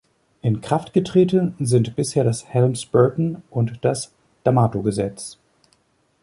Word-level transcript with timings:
In 0.41 0.61
Kraft 0.61 0.93
getreten 0.93 1.53
sind 1.59 1.95
bisher 1.95 2.23
das 2.23 2.47
Helms-Burton- 2.47 3.43
und 3.51 3.85
das 3.85 4.11
D'Amato-Gesetz. 4.43 5.37